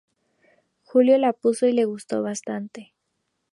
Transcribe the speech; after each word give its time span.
Julio 0.81 1.19
la 1.19 1.31
puso 1.31 1.67
y 1.67 1.73
le 1.73 1.85
gustó 1.85 2.23
bastante. 2.23 2.95